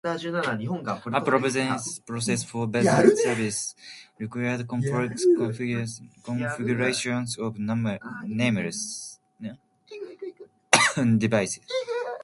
[0.03, 3.75] A provisioning process for a basic service
[4.17, 5.23] required complex
[6.23, 9.19] configurations of numerous
[11.19, 11.61] devices.